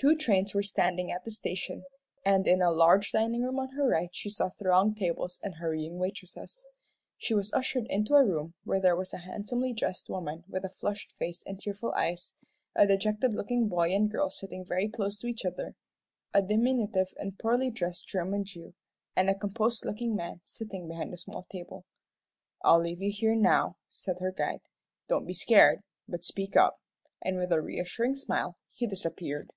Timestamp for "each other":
15.26-15.74